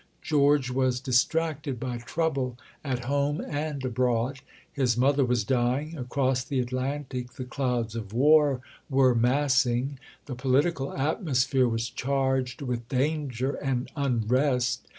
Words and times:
George 0.23 0.71
was 0.71 0.99
distracted 0.99 1.79
by 1.79 1.99
trouble 1.99 2.57
at 2.83 3.05
home 3.05 3.39
and 3.47 3.85
abroad. 3.85 4.39
His 4.73 4.97
mother 4.97 5.23
was 5.23 5.43
dying; 5.43 5.95
across 5.95 6.43
the 6.43 6.59
Atlantic 6.59 7.33
the 7.33 7.43
clouds 7.45 7.95
of 7.95 8.11
war 8.11 8.61
were 8.89 9.13
massing; 9.13 9.99
the 10.25 10.33
political 10.33 10.91
atmosphere 10.97 11.67
was 11.67 11.87
charged 11.87 12.63
with 12.63 12.89
danger 12.89 13.51
and 13.51 13.91
unrest. 13.95 14.87